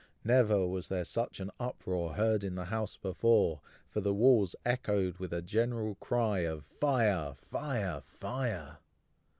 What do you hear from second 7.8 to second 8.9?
fire!"